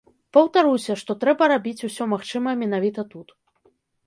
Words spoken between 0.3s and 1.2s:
Паўтаруся, што